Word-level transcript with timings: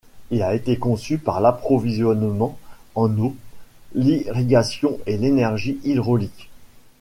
Il 0.31 0.41
a 0.41 0.55
été 0.55 0.77
conçu 0.79 1.19
pour 1.19 1.39
l’approvisionnement 1.39 2.57
en 2.95 3.15
eau, 3.19 3.35
l’irrigation 3.93 4.97
et 5.05 5.15
l’énergie 5.15 5.77
hydraulique. 5.83 6.49